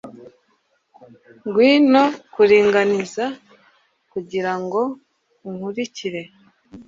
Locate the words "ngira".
4.19-4.53